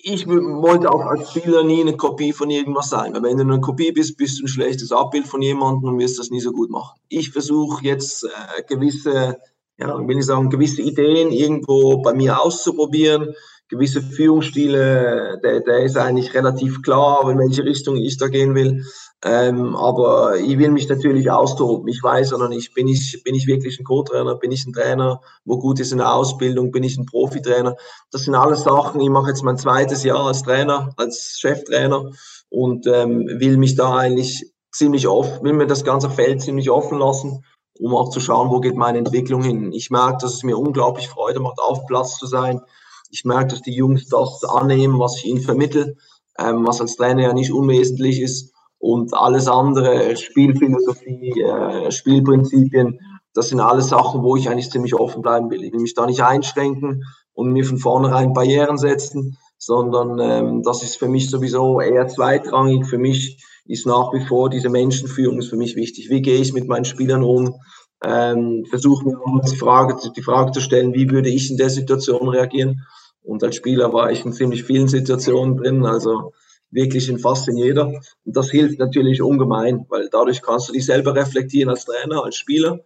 Ich 0.02 0.28
wollte 0.28 0.92
auch 0.92 1.02
als 1.02 1.32
Spieler 1.32 1.64
nie 1.64 1.82
eine 1.82 1.98
Kopie 1.98 2.34
von 2.34 2.50
irgendwas 2.50 2.90
sein. 2.90 3.14
Weil 3.14 3.24
wenn 3.24 3.38
du 3.38 3.44
eine 3.44 3.60
Kopie 3.60 3.92
bist, 3.92 4.18
bist 4.18 4.40
du 4.40 4.46
ein 4.46 4.48
schlechtes 4.48 4.92
Abbild 4.92 5.28
von 5.28 5.42
jemandem 5.42 5.90
und 5.90 6.00
wirst 6.00 6.20
das 6.20 6.30
nie 6.30 6.40
so 6.40 6.52
gut 6.52 6.70
machen. 6.70 7.00
Ich 7.10 7.32
versuche 7.32 7.84
jetzt 7.84 8.24
äh, 8.24 8.64
gewisse, 8.68 9.38
ja, 9.78 10.08
will 10.08 10.18
ich 10.18 10.26
sagen, 10.26 10.50
gewisse 10.50 10.82
Ideen 10.82 11.32
irgendwo 11.32 12.02
bei 12.02 12.14
mir 12.14 12.42
auszuprobieren, 12.42 13.34
gewisse 13.70 14.02
Führungsstile, 14.02 15.40
der, 15.44 15.62
der 15.62 15.84
ist 15.84 15.96
eigentlich 15.96 16.34
relativ 16.34 16.82
klar, 16.82 17.30
in 17.30 17.38
welche 17.38 17.64
Richtung 17.64 17.96
ich 17.98 18.18
da 18.18 18.28
gehen 18.28 18.56
will. 18.56 18.84
Ähm, 19.24 19.76
aber 19.76 20.38
ich 20.38 20.58
will 20.58 20.72
mich 20.72 20.90
natürlich 20.90 21.30
austoben. 21.30 21.88
Ich 21.88 22.02
weiß 22.02 22.34
oder 22.34 22.50
nicht, 22.50 22.74
bin 22.74 22.88
ich, 22.88 23.22
bin 23.24 23.36
ich 23.36 23.48
wirklich 23.48 23.80
ein 23.80 23.84
Co-Trainer, 23.84 24.36
bin 24.36 24.52
ich 24.52 24.66
ein 24.66 24.74
Trainer, 24.74 25.22
wo 25.46 25.60
gut 25.60 25.80
ist 25.80 25.92
in 25.92 26.00
der 26.00 26.14
Ausbildung, 26.14 26.72
bin 26.72 26.84
ich 26.84 26.98
ein 26.98 27.06
Profitrainer. 27.06 27.76
Das 28.12 28.24
sind 28.24 28.34
alles 28.34 28.64
Sachen. 28.64 29.02
Ich 29.02 29.10
mache 29.10 29.30
jetzt 29.30 29.44
mein 29.44 29.58
zweites 29.58 30.04
Jahr 30.04 30.26
als 30.26 30.42
Trainer, 30.42 30.94
als 30.98 31.38
Cheftrainer 31.40 32.12
und 32.50 32.88
ähm, 32.88 33.28
will 33.28 33.58
mich 33.58 33.76
da 33.76 33.96
eigentlich 33.96 34.52
ziemlich 34.72 35.08
offen, 35.08 35.44
will 35.44 35.54
mir 35.54 35.68
das 35.68 35.84
ganze 35.84 36.10
Feld 36.10 36.42
ziemlich 36.42 36.72
offen 36.72 36.98
lassen, 36.98 37.44
um 37.78 37.96
auch 37.96 38.10
zu 38.10 38.20
schauen, 38.20 38.50
wo 38.50 38.60
geht 38.60 38.76
meine 38.76 38.98
Entwicklung 38.98 39.44
hin. 39.44 39.74
Ich 39.74 39.92
merke, 39.92 40.20
dass 40.22 40.34
es 40.34 40.44
mir 40.44 40.58
unglaublich 40.58 41.08
Freude 41.08 41.40
macht, 41.40 41.60
auf 41.60 41.86
Platz 41.86 42.18
zu 42.18 42.26
sein 42.26 42.62
ich 43.10 43.26
merke, 43.26 43.48
dass 43.48 43.62
die 43.62 43.74
Jungs 43.74 44.08
das 44.08 44.44
annehmen, 44.44 45.00
was 45.00 45.18
ich 45.18 45.26
ihnen 45.26 45.42
vermittle, 45.42 45.96
ähm, 46.38 46.66
was 46.66 46.82
als 46.82 46.96
Trainer 46.96 47.24
ja 47.24 47.34
nicht 47.34 47.52
unwesentlich 47.52 48.22
ist. 48.22 48.54
Und 48.78 49.14
alles 49.14 49.48
andere, 49.48 50.16
Spielphilosophie, 50.16 51.42
äh, 51.42 51.92
Spielprinzipien, 51.92 53.00
das 53.34 53.50
sind 53.50 53.60
alles 53.60 53.90
Sachen, 53.90 54.24
wo 54.24 54.36
ich 54.36 54.50
eigentlich 54.50 54.72
ziemlich 54.72 54.96
offen 54.96 55.22
bleiben 55.22 55.50
will. 55.50 55.64
Ich 55.64 55.74
will 55.74 55.82
mich 55.82 55.94
da 55.94 56.06
nicht 56.06 56.24
einschränken 56.24 57.04
und 57.34 57.52
mir 57.52 57.66
von 57.66 57.78
vornherein 57.78 58.34
Barrieren 58.34 58.78
setzen, 58.78 59.38
sondern 59.58 60.20
ähm, 60.20 60.64
das 60.64 60.84
ist 60.84 60.98
für 60.98 61.08
mich 61.08 61.30
sowieso 61.30 61.82
eher 61.82 62.08
zweitrangig. 62.08 62.86
Für 62.86 62.98
mich 62.98 63.44
ist 63.66 63.86
nach 63.86 64.14
wie 64.14 64.26
vor 64.26 64.50
diese 64.50 64.70
Menschenführung 64.70 65.40
ist 65.40 65.50
für 65.50 65.58
mich 65.58 65.76
wichtig. 65.76 66.10
Wie 66.10 66.22
gehe 66.22 66.40
ich 66.40 66.54
mit 66.54 66.68
meinen 66.68 66.86
Spielern 66.86 67.24
um? 67.24 67.56
Ähm, 68.04 68.66
versuche 68.70 69.06
mir 69.06 69.18
die 69.50 69.56
Frage, 69.56 69.98
die 70.16 70.22
Frage 70.22 70.52
zu 70.52 70.62
stellen, 70.62 70.94
wie 70.94 71.10
würde 71.10 71.30
ich 71.30 71.50
in 71.52 71.58
der 71.58 71.70
Situation 71.70 72.30
reagieren? 72.30 72.86
Und 73.22 73.44
als 73.44 73.56
Spieler 73.56 73.92
war 73.92 74.12
ich 74.12 74.26
in 74.26 74.34
ziemlich 74.34 74.64
vielen 74.64 74.88
Situationen 74.88 75.58
drin. 75.58 75.86
Also 75.86 76.34
wirklich 76.72 77.10
in 77.10 77.20
fast 77.20 77.48
in 77.48 77.58
jeder. 77.58 77.88
Und 77.88 78.38
das 78.38 78.52
hilft 78.52 78.80
natürlich 78.80 79.22
ungemein, 79.22 79.86
weil 79.90 80.08
dadurch 80.12 80.42
kannst 80.42 80.70
du 80.70 80.74
dich 80.74 80.86
selber 80.86 81.16
reflektieren 81.16 81.70
als 81.70 81.86
Trainer, 81.86 82.24
als 82.24 82.36
Spieler 82.36 82.80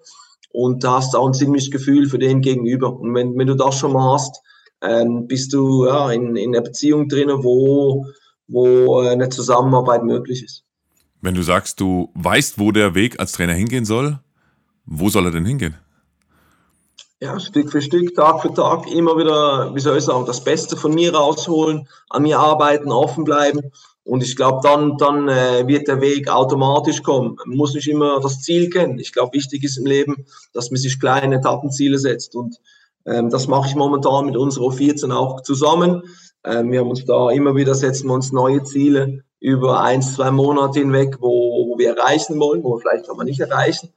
und 0.54 0.84
da 0.84 0.98
hast 0.98 1.14
du 1.14 1.18
auch 1.18 1.28
ein 1.28 1.34
ziemliches 1.34 1.72
Gefühl 1.72 2.08
für 2.08 2.20
den 2.20 2.42
Gegenüber. 2.42 2.96
Und 2.96 3.16
wenn, 3.16 3.36
wenn 3.38 3.48
du 3.48 3.56
das 3.56 3.80
schon 3.80 3.92
mal 3.92 4.14
hast, 4.14 4.42
ähm, 4.82 5.28
bist 5.28 5.52
du 5.52 5.88
ja, 5.88 6.12
in, 6.12 6.36
in 6.36 6.56
einer 6.56 6.64
Beziehung 6.64 7.10
drin, 7.10 7.30
wo, 7.30 8.06
wo 8.48 9.00
eine 9.00 9.30
Zusammenarbeit 9.30 10.04
möglich 10.04 10.44
ist. 10.44 10.64
Wenn 11.22 11.34
du 11.34 11.42
sagst, 11.42 11.80
du 11.80 12.12
weißt, 12.14 12.60
wo 12.60 12.72
der 12.72 12.94
Weg 12.94 13.20
als 13.20 13.32
Trainer 13.32 13.54
hingehen 13.54 13.86
soll, 13.86 14.20
wo 14.86 15.10
soll 15.10 15.26
er 15.26 15.32
denn 15.32 15.46
hingehen? 15.46 15.76
Ja, 17.20 17.40
Stück 17.40 17.72
für 17.72 17.82
Stück, 17.82 18.16
Tag 18.16 18.42
für 18.42 18.54
Tag, 18.54 18.86
immer 18.92 19.18
wieder, 19.18 19.74
wie 19.74 19.80
soll 19.80 19.98
ich 19.98 20.04
sagen, 20.04 20.26
das 20.26 20.44
Beste 20.44 20.76
von 20.76 20.94
mir 20.94 21.16
rausholen, 21.16 21.88
an 22.10 22.24
mir 22.24 22.38
arbeiten, 22.38 22.92
offen 22.92 23.24
bleiben. 23.24 23.62
Und 24.04 24.22
ich 24.22 24.36
glaube, 24.36 24.60
dann, 24.62 24.98
dann 24.98 25.30
äh, 25.30 25.66
wird 25.66 25.88
der 25.88 26.02
Weg 26.02 26.30
automatisch 26.30 27.02
kommen. 27.02 27.38
Man 27.46 27.56
muss 27.56 27.74
nicht 27.74 27.88
immer 27.88 28.20
das 28.20 28.42
Ziel 28.42 28.70
kennen. 28.70 29.00
Ich 29.00 29.14
glaube, 29.14 29.38
wichtig 29.38 29.64
ist 29.64 29.78
im 29.78 29.86
Leben, 29.86 30.26
dass 30.52 30.70
man 30.70 30.78
sich 30.78 31.00
kleine 31.00 31.36
Etappenziele 31.36 31.98
setzt. 31.98 32.36
Und 32.36 32.58
ähm, 33.06 33.30
das 33.30 33.48
mache 33.48 33.70
ich 33.70 33.76
momentan 33.76 34.26
mit 34.26 34.36
unserer 34.36 34.72
14 34.72 35.14
auch 35.14 35.42
zusammen. 35.42 36.04
Ähm, 36.44 36.72
wir 36.72 36.82
haben 36.82 36.90
uns 36.90 37.06
da 37.06 37.30
immer 37.30 37.56
wieder 37.56 37.74
setzen 37.76 38.08
wir 38.08 38.14
uns 38.16 38.34
neue 38.34 38.64
Ziele 38.64 39.24
über 39.40 39.82
ein, 39.82 40.02
zwei 40.02 40.32
Monate 40.32 40.80
hinweg, 40.80 41.18
wo, 41.22 41.70
wo 41.70 41.78
wir 41.78 41.96
erreichen 41.96 42.40
wollen, 42.40 42.64
wo 42.64 42.76
wir 42.76 42.80
vielleicht 42.82 43.10
aber 43.10 43.24
nicht 43.24 43.40
erreichen. 43.40 43.94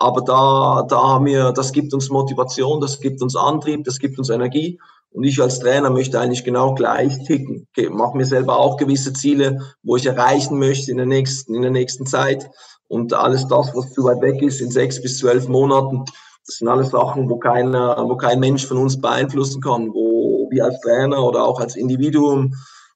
Aber 0.00 0.22
da, 0.22 0.86
da 0.88 1.08
haben 1.08 1.26
wir, 1.26 1.52
das 1.52 1.72
gibt 1.72 1.92
uns 1.92 2.08
Motivation, 2.08 2.80
das 2.80 3.00
gibt 3.00 3.20
uns 3.20 3.36
Antrieb, 3.36 3.84
das 3.84 3.98
gibt 3.98 4.18
uns 4.18 4.30
Energie. 4.30 4.80
Und 5.10 5.24
ich 5.24 5.38
als 5.42 5.60
Trainer 5.60 5.90
möchte 5.90 6.18
eigentlich 6.18 6.42
genau 6.42 6.74
gleich 6.74 7.22
ticken. 7.24 7.68
Mache 7.90 8.16
mir 8.16 8.24
selber 8.24 8.58
auch 8.58 8.78
gewisse 8.78 9.12
Ziele, 9.12 9.58
wo 9.82 9.96
ich 9.96 10.06
erreichen 10.06 10.58
möchte 10.58 10.90
in 10.90 10.96
der 10.96 11.04
nächsten, 11.04 11.54
in 11.54 11.60
der 11.60 11.70
nächsten 11.70 12.06
Zeit. 12.06 12.48
Und 12.88 13.12
alles 13.12 13.46
das, 13.48 13.74
was 13.74 13.92
zu 13.92 14.04
weit 14.04 14.22
weg 14.22 14.40
ist, 14.40 14.62
in 14.62 14.70
sechs 14.70 15.02
bis 15.02 15.18
zwölf 15.18 15.48
Monaten, 15.48 16.04
das 16.46 16.56
sind 16.56 16.68
alles 16.68 16.90
Sachen, 16.90 17.28
wo, 17.28 17.38
keiner, 17.38 18.02
wo 18.08 18.16
kein 18.16 18.40
Mensch 18.40 18.66
von 18.66 18.78
uns 18.78 18.98
beeinflussen 18.98 19.60
kann, 19.60 19.90
wo 19.92 20.48
wir 20.50 20.64
als 20.64 20.80
Trainer 20.80 21.22
oder 21.22 21.44
auch 21.44 21.60
als 21.60 21.76
Individuum 21.76 22.54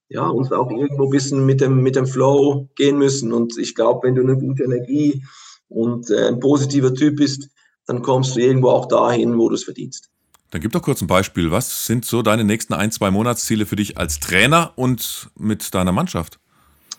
ja, 0.08 0.26
uns 0.26 0.52
auch 0.52 0.70
irgendwo 0.70 1.04
ein 1.04 1.10
bisschen 1.10 1.44
mit 1.44 1.60
dem, 1.60 1.82
mit 1.82 1.96
dem 1.96 2.06
Flow 2.06 2.66
gehen 2.76 2.96
müssen. 2.96 3.30
Und 3.30 3.58
ich 3.58 3.74
glaube, 3.74 4.06
wenn 4.06 4.14
du 4.14 4.22
eine 4.22 4.38
gute 4.38 4.64
Energie 4.64 5.22
und 5.68 6.10
äh, 6.10 6.28
ein 6.28 6.40
positiver 6.40 6.94
Typ 6.94 7.16
bist, 7.16 7.48
dann 7.86 8.02
kommst 8.02 8.36
du 8.36 8.40
irgendwo 8.40 8.70
auch 8.70 8.86
dahin, 8.86 9.38
wo 9.38 9.48
du 9.48 9.54
es 9.54 9.64
verdienst. 9.64 10.10
Dann 10.50 10.60
gib 10.60 10.72
doch 10.72 10.82
kurz 10.82 11.02
ein 11.02 11.06
Beispiel. 11.06 11.50
Was 11.50 11.86
sind 11.86 12.04
so 12.04 12.22
deine 12.22 12.44
nächsten 12.44 12.74
ein, 12.74 12.92
zwei 12.92 13.10
Monatsziele 13.10 13.66
für 13.66 13.76
dich 13.76 13.98
als 13.98 14.20
Trainer 14.20 14.72
und 14.76 15.30
mit 15.36 15.74
deiner 15.74 15.92
Mannschaft? 15.92 16.38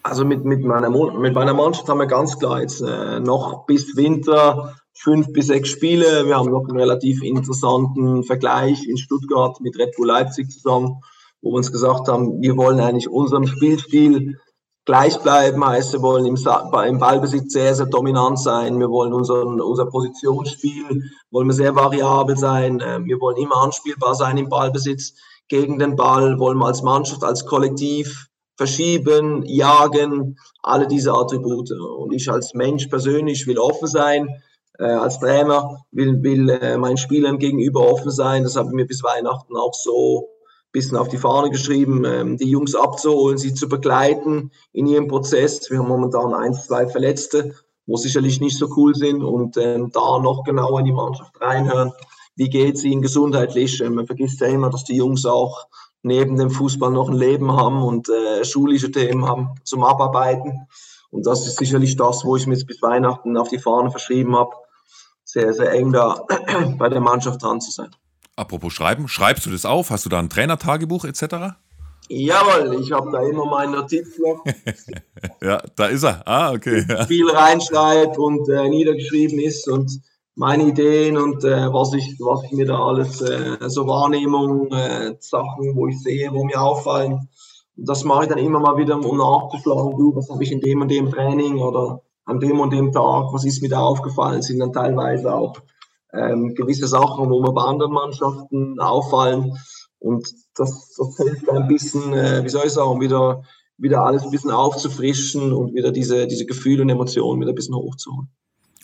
Also 0.03 0.25
mit, 0.25 0.45
mit, 0.45 0.63
meiner, 0.63 0.89
mit 0.89 1.33
meiner 1.33 1.53
Mannschaft 1.53 1.87
haben 1.89 1.99
wir 1.99 2.05
ganz 2.05 2.37
klar 2.37 2.61
jetzt 2.61 2.81
äh, 2.81 3.19
noch 3.19 3.65
bis 3.65 3.95
Winter 3.95 4.75
fünf 4.95 5.31
bis 5.33 5.47
sechs 5.47 5.69
Spiele. 5.69 6.25
Wir 6.25 6.37
haben 6.37 6.51
noch 6.51 6.67
einen 6.67 6.79
relativ 6.79 7.21
interessanten 7.23 8.23
Vergleich 8.23 8.87
in 8.87 8.97
Stuttgart 8.97 9.59
mit 9.61 9.77
Red 9.77 9.95
Bull 9.95 10.07
Leipzig 10.07 10.49
zusammen, 10.51 11.01
wo 11.41 11.51
wir 11.51 11.57
uns 11.57 11.71
gesagt 11.71 12.07
haben, 12.07 12.41
wir 12.41 12.57
wollen 12.57 12.79
eigentlich 12.79 13.09
unserem 13.09 13.45
Spielstil 13.47 14.37
gleich 14.85 15.17
bleiben, 15.19 15.65
heißt, 15.65 15.93
wir 15.93 16.01
wollen 16.01 16.25
im, 16.25 16.35
im, 16.35 16.99
Ballbesitz 16.99 17.53
sehr, 17.53 17.75
sehr 17.75 17.87
dominant 17.87 18.39
sein. 18.39 18.79
Wir 18.79 18.89
wollen 18.89 19.13
unseren, 19.13 19.59
unser 19.59 19.87
Positionsspiel, 19.87 21.03
wollen 21.31 21.47
wir 21.47 21.53
sehr 21.53 21.75
variabel 21.75 22.37
sein. 22.37 22.81
Ähm, 22.85 23.05
wir 23.05 23.19
wollen 23.19 23.37
immer 23.37 23.63
anspielbar 23.63 24.15
sein 24.15 24.37
im 24.37 24.49
Ballbesitz. 24.49 25.13
Gegen 25.47 25.79
den 25.79 25.95
Ball 25.95 26.39
wollen 26.39 26.57
wir 26.57 26.67
als 26.67 26.83
Mannschaft, 26.83 27.23
als 27.23 27.45
Kollektiv 27.45 28.27
verschieben, 28.57 29.43
jagen, 29.45 30.37
alle 30.61 30.87
diese 30.87 31.13
Attribute. 31.13 31.71
Und 31.71 32.13
ich 32.13 32.31
als 32.31 32.53
Mensch 32.53 32.87
persönlich 32.87 33.45
will 33.47 33.57
offen 33.57 33.87
sein, 33.87 34.29
äh, 34.79 34.85
als 34.85 35.19
Trainer, 35.19 35.83
will, 35.91 36.21
will 36.23 36.49
äh, 36.49 36.77
meinen 36.77 36.97
Spielern 36.97 37.37
gegenüber 37.37 37.91
offen 37.91 38.11
sein. 38.11 38.43
Das 38.43 38.55
habe 38.55 38.69
ich 38.69 38.75
mir 38.75 38.85
bis 38.85 39.03
Weihnachten 39.03 39.55
auch 39.57 39.73
so 39.73 40.29
bisschen 40.75 40.97
auf 40.97 41.07
die 41.07 41.17
Fahne 41.17 41.49
geschrieben, 41.49 42.03
ähm, 42.05 42.37
die 42.37 42.49
Jungs 42.49 42.75
abzuholen, 42.75 43.37
sie 43.37 43.53
zu 43.53 43.69
begleiten 43.69 44.51
in 44.73 44.87
ihrem 44.87 45.07
Prozess. 45.07 45.71
Wir 45.71 45.79
haben 45.79 45.87
momentan 45.87 46.33
ein, 46.33 46.53
zwei 46.53 46.85
Verletzte, 46.87 47.55
wo 47.85 47.95
sicherlich 47.95 48.41
nicht 48.41 48.57
so 48.57 48.67
cool 48.75 48.93
sind 48.93 49.23
und 49.23 49.55
ähm, 49.55 49.91
da 49.93 50.19
noch 50.19 50.43
genauer 50.43 50.79
in 50.79 50.85
die 50.85 50.91
Mannschaft 50.91 51.39
reinhören. 51.39 51.93
Wie 52.35 52.49
geht 52.49 52.75
es 52.75 52.83
ihnen 52.83 53.01
gesundheitlich? 53.01 53.79
Ähm, 53.81 53.95
man 53.95 54.05
vergisst 54.05 54.41
ja 54.41 54.47
immer, 54.47 54.69
dass 54.69 54.83
die 54.83 54.97
Jungs 54.97 55.25
auch 55.25 55.67
neben 56.03 56.35
dem 56.35 56.49
Fußball 56.49 56.91
noch 56.91 57.07
ein 57.07 57.15
Leben 57.15 57.53
haben 57.53 57.81
und 57.81 58.09
äh, 58.09 58.43
schulische 58.43 58.91
Themen 58.91 59.25
haben 59.25 59.55
zum 59.63 59.83
Abarbeiten. 59.83 60.67
Und 61.09 61.25
das 61.25 61.47
ist 61.47 61.57
sicherlich 61.57 61.95
das, 61.95 62.25
wo 62.25 62.35
ich 62.35 62.47
mir 62.47 62.53
jetzt 62.55 62.67
bis 62.67 62.81
Weihnachten 62.81 63.37
auf 63.37 63.47
die 63.47 63.59
Fahne 63.59 63.91
verschrieben 63.91 64.35
habe, 64.35 64.51
sehr, 65.23 65.53
sehr 65.53 65.71
eng 65.71 65.93
da 65.93 66.25
bei 66.77 66.89
der 66.89 66.99
Mannschaft 66.99 67.41
dran 67.41 67.61
zu 67.61 67.71
sein. 67.71 67.91
Apropos 68.37 68.73
Schreiben, 68.73 69.07
schreibst 69.07 69.45
du 69.45 69.49
das 69.49 69.65
auf? 69.65 69.91
Hast 69.91 70.05
du 70.05 70.09
da 70.09 70.19
ein 70.19 70.29
Trainertagebuch 70.29 71.05
etc.? 71.05 71.55
Jawohl, 72.09 72.81
ich 72.81 72.91
habe 72.91 73.09
da 73.11 73.21
immer 73.21 73.45
meinen 73.45 73.71
Notizblock. 73.71 74.43
ja, 75.41 75.61
da 75.75 75.85
ist 75.87 76.03
er. 76.03 76.21
Ah, 76.27 76.51
okay. 76.51 76.85
Viel 77.07 77.29
reinschreibt 77.29 78.17
und 78.17 78.47
äh, 78.49 78.69
niedergeschrieben 78.69 79.39
ist 79.39 79.67
und 79.69 80.01
meine 80.35 80.63
Ideen 80.63 81.17
und 81.17 81.43
äh, 81.45 81.71
was, 81.73 81.93
ich, 81.93 82.17
was 82.19 82.43
ich 82.43 82.51
mir 82.51 82.65
da 82.65 82.77
alles, 82.77 83.21
äh, 83.21 83.57
so 83.67 83.87
Wahrnehmungen, 83.87 84.71
äh, 84.71 85.15
Sachen, 85.19 85.75
wo 85.75 85.87
ich 85.87 86.01
sehe, 86.01 86.31
wo 86.31 86.43
mir 86.43 86.61
auffallen. 86.61 87.29
Und 87.77 87.89
das 87.89 88.03
mache 88.03 88.23
ich 88.23 88.29
dann 88.29 88.37
immer 88.37 88.59
mal 88.59 88.77
wieder, 88.77 88.97
um 88.97 89.17
nachzuschlagen, 89.17 89.97
du, 89.97 90.13
was 90.15 90.29
habe 90.29 90.43
ich 90.43 90.51
in 90.51 90.59
dem 90.59 90.81
und 90.81 90.91
dem 90.91 91.09
Training 91.09 91.57
oder 91.57 92.01
an 92.25 92.39
dem 92.39 92.59
und 92.59 92.71
dem 92.71 92.91
Tag, 92.91 93.27
was 93.31 93.45
ist 93.45 93.61
mir 93.61 93.69
da 93.69 93.79
aufgefallen, 93.79 94.41
sind 94.41 94.59
dann 94.59 94.73
teilweise 94.73 95.33
auch 95.33 95.55
ähm, 96.15 96.55
gewisse 96.55 96.87
Sachen, 96.87 97.29
wo 97.29 97.41
mir 97.41 97.51
bei 97.51 97.63
anderen 97.63 97.93
Mannschaften 97.93 98.79
auffallen. 98.79 99.57
Und 99.99 100.27
das, 100.55 100.95
das 100.97 101.17
hilft 101.17 101.49
ein 101.49 101.67
bisschen, 101.67 102.13
äh, 102.13 102.43
wie 102.43 102.49
soll 102.49 102.65
ich 102.65 102.73
sagen, 102.73 103.01
wieder, 103.01 103.43
wieder 103.77 104.03
alles 104.03 104.23
ein 104.23 104.31
bisschen 104.31 104.51
aufzufrischen 104.51 105.51
und 105.53 105.73
wieder 105.73 105.91
diese, 105.91 106.27
diese 106.27 106.45
Gefühle 106.45 106.83
und 106.83 106.89
Emotionen 106.89 107.41
wieder 107.41 107.51
ein 107.51 107.55
bisschen 107.55 107.75
hochzuholen. 107.75 108.29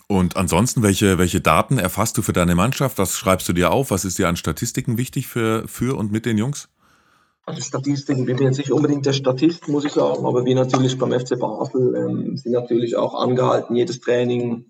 Und 0.08 0.36
ansonsten, 0.36 0.82
welche, 0.82 1.16
welche 1.18 1.40
Daten 1.40 1.78
erfasst 1.78 2.18
du 2.18 2.22
für 2.22 2.34
deine 2.34 2.54
Mannschaft? 2.54 2.98
Was 2.98 3.16
schreibst 3.16 3.48
du 3.48 3.52
dir 3.52 3.70
auf? 3.70 3.90
Was 3.90 4.04
ist 4.04 4.18
dir 4.18 4.28
an 4.28 4.36
Statistiken 4.36 4.98
wichtig 4.98 5.26
für, 5.26 5.66
für 5.66 5.96
und 5.96 6.12
mit 6.12 6.26
den 6.26 6.36
Jungs? 6.36 6.68
Also 7.44 7.60
Statistiken, 7.60 8.28
ich 8.28 8.36
bin 8.36 8.46
jetzt 8.46 8.58
nicht 8.58 8.70
unbedingt 8.70 9.04
der 9.04 9.14
Statist, 9.14 9.68
muss 9.68 9.84
ich 9.84 9.92
sagen, 9.92 10.24
aber 10.24 10.44
wir 10.44 10.54
natürlich 10.54 10.96
beim 10.98 11.12
FC 11.12 11.38
Basel 11.38 11.94
ähm, 11.96 12.36
sind 12.36 12.52
natürlich 12.52 12.96
auch 12.96 13.14
angehalten, 13.14 13.74
jedes 13.74 14.00
Training 14.00 14.66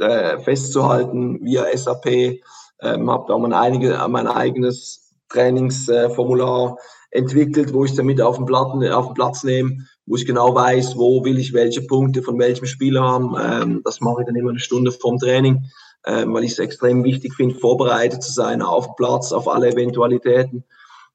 äh, 0.00 0.38
festzuhalten 0.38 1.40
via 1.42 1.64
SAP. 1.76 2.40
Ähm, 2.82 3.10
habe 3.10 3.24
da 3.28 3.38
mein, 3.38 3.52
einige, 3.52 3.98
mein 4.08 4.26
eigenes 4.26 5.14
Trainingsformular 5.28 6.76
entwickelt, 7.10 7.72
wo 7.72 7.84
ich 7.84 7.94
damit 7.94 8.20
auf 8.20 8.36
den, 8.36 8.46
Platten, 8.46 8.86
auf 8.88 9.06
den 9.06 9.14
Platz 9.14 9.44
nehme, 9.44 9.86
wo 10.06 10.16
ich 10.16 10.26
genau 10.26 10.54
weiß, 10.54 10.96
wo 10.96 11.24
will 11.24 11.38
ich 11.38 11.52
welche 11.52 11.82
Punkte 11.82 12.22
von 12.22 12.38
welchem 12.38 12.66
Spieler 12.66 13.02
haben. 13.02 13.34
Ähm, 13.40 13.82
das 13.84 14.00
mache 14.00 14.22
ich 14.22 14.26
dann 14.26 14.36
immer 14.36 14.50
eine 14.50 14.60
Stunde 14.60 14.92
vorm 14.92 15.18
Training, 15.18 15.64
ähm, 16.06 16.32
weil 16.32 16.44
ich 16.44 16.52
es 16.52 16.58
extrem 16.58 17.04
wichtig 17.04 17.34
finde, 17.34 17.56
vorbereitet 17.56 18.22
zu 18.22 18.32
sein 18.32 18.62
auf 18.62 18.96
Platz, 18.96 19.32
auf 19.32 19.48
alle 19.48 19.72
Eventualitäten. 19.72 20.64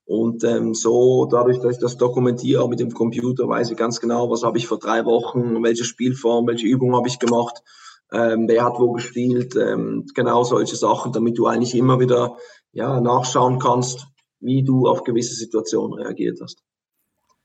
Und 0.05 0.43
ähm, 0.43 0.75
so, 0.75 1.25
dadurch, 1.25 1.59
dass 1.59 1.77
ich 1.77 1.81
das 1.81 1.97
dokumentiere 1.97 2.69
mit 2.69 2.79
dem 2.79 2.93
Computer, 2.93 3.47
weiß 3.47 3.71
ich 3.71 3.77
ganz 3.77 3.99
genau, 3.99 4.29
was 4.29 4.43
habe 4.43 4.59
ich 4.59 4.67
vor 4.67 4.77
drei 4.77 5.03
Wochen, 5.05 5.63
welche 5.63 5.83
Spielform, 5.83 6.45
welche 6.45 6.67
Übung 6.67 6.95
habe 6.95 7.07
ich 7.07 7.17
gemacht, 7.17 7.63
ähm, 8.11 8.47
wer 8.47 8.63
hat 8.63 8.79
wo 8.79 8.93
gespielt, 8.93 9.55
ähm, 9.55 10.05
genau 10.13 10.43
solche 10.43 10.75
Sachen, 10.75 11.11
damit 11.11 11.37
du 11.37 11.47
eigentlich 11.47 11.75
immer 11.75 11.99
wieder 11.99 12.37
ja, 12.71 12.99
nachschauen 12.99 13.59
kannst, 13.59 14.07
wie 14.39 14.63
du 14.63 14.87
auf 14.87 15.03
gewisse 15.03 15.35
Situationen 15.35 15.93
reagiert 15.93 16.39
hast. 16.41 16.63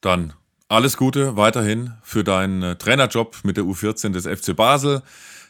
Dann 0.00 0.34
alles 0.68 0.96
Gute 0.96 1.36
weiterhin 1.36 1.94
für 2.02 2.24
deinen 2.24 2.62
äh, 2.62 2.76
Trainerjob 2.76 3.38
mit 3.44 3.56
der 3.56 3.64
U14 3.64 4.12
des 4.12 4.26
FC 4.26 4.54
Basel. 4.54 5.02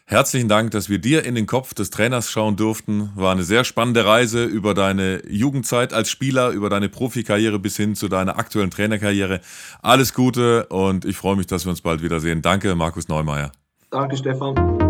Herzlichen 0.06 0.48
Dank, 0.48 0.72
dass 0.72 0.88
wir 0.88 0.98
dir 0.98 1.24
in 1.24 1.36
den 1.36 1.46
Kopf 1.46 1.72
des 1.72 1.90
Trainers 1.90 2.30
schauen 2.30 2.56
durften. 2.56 3.12
War 3.14 3.30
eine 3.30 3.44
sehr 3.44 3.62
spannende 3.62 4.04
Reise 4.04 4.44
über 4.44 4.74
deine 4.74 5.22
Jugendzeit 5.28 5.92
als 5.92 6.10
Spieler, 6.10 6.50
über 6.50 6.68
deine 6.68 6.88
Profikarriere 6.88 7.60
bis 7.60 7.76
hin 7.76 7.94
zu 7.94 8.08
deiner 8.08 8.36
aktuellen 8.36 8.70
Trainerkarriere. 8.70 9.40
Alles 9.82 10.12
Gute 10.12 10.66
und 10.66 11.04
ich 11.04 11.16
freue 11.16 11.36
mich, 11.36 11.46
dass 11.46 11.64
wir 11.64 11.70
uns 11.70 11.80
bald 11.80 12.02
wiedersehen. 12.02 12.42
Danke, 12.42 12.74
Markus 12.74 13.06
Neumeier. 13.06 13.52
Danke, 13.90 14.16
Stefan. 14.16 14.89